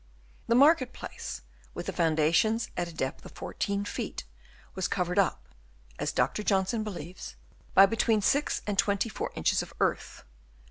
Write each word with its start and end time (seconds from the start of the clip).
The 0.47 0.55
market 0.55 0.93
place, 0.93 1.43
with 1.75 1.85
the 1.85 1.93
foundations 1.93 2.69
at 2.75 2.87
a 2.87 2.91
depth 2.91 3.23
of 3.23 3.33
14 3.33 3.85
feet, 3.85 4.23
was 4.73 4.87
covered 4.87 5.19
up, 5.19 5.49
as 5.99 6.11
Dr. 6.11 6.41
Johnson 6.41 6.83
believes, 6.83 7.35
by 7.75 7.85
between 7.85 8.21
6 8.23 8.63
and 8.65 8.79
24 8.79 9.31
inches 9.35 9.61
of 9.61 9.75
earth. 9.79 10.23